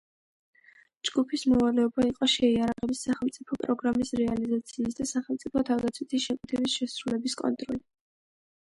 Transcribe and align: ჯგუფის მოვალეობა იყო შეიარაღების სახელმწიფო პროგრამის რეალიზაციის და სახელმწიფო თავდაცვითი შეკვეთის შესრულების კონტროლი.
ჯგუფის 1.09 1.43
მოვალეობა 1.51 2.05
იყო 2.13 2.29
შეიარაღების 2.37 3.03
სახელმწიფო 3.09 3.59
პროგრამის 3.67 4.15
რეალიზაციის 4.23 5.01
და 5.03 5.11
სახელმწიფო 5.15 5.65
თავდაცვითი 5.71 6.25
შეკვეთის 6.27 6.81
შესრულების 6.83 7.43
კონტროლი. 7.47 7.85